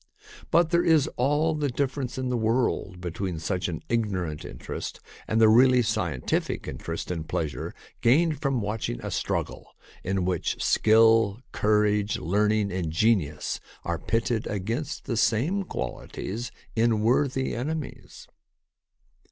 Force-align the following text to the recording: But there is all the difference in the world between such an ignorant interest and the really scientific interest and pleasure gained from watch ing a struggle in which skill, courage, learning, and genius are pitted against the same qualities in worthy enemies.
But 0.49 0.71
there 0.71 0.83
is 0.83 1.07
all 1.15 1.53
the 1.53 1.69
difference 1.69 2.17
in 2.17 2.29
the 2.29 2.35
world 2.35 2.99
between 3.01 3.37
such 3.37 3.67
an 3.67 3.83
ignorant 3.87 4.43
interest 4.43 4.99
and 5.27 5.39
the 5.39 5.47
really 5.47 5.83
scientific 5.83 6.67
interest 6.67 7.11
and 7.11 7.29
pleasure 7.29 7.75
gained 8.01 8.41
from 8.41 8.61
watch 8.61 8.89
ing 8.89 8.99
a 9.05 9.11
struggle 9.11 9.75
in 10.03 10.25
which 10.25 10.59
skill, 10.59 11.37
courage, 11.51 12.17
learning, 12.17 12.71
and 12.71 12.89
genius 12.91 13.59
are 13.83 13.99
pitted 13.99 14.47
against 14.47 15.05
the 15.05 15.17
same 15.17 15.61
qualities 15.61 16.51
in 16.75 17.01
worthy 17.01 17.53
enemies. 17.55 18.27